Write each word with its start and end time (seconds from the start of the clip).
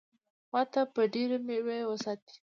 ما 0.51 0.61
ته 0.71 0.81
به 0.93 1.01
ډېرې 1.13 1.37
مېوې 1.47 1.79
وساتي. 1.87 2.35